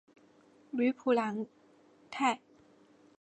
[0.71, 1.45] 吕普朗
[2.09, 2.41] 泰。